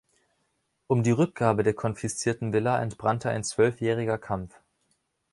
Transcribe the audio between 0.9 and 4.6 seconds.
die Rückgabe der konfiszierten Villa entbrannte ein zwölfjähriger Kampf.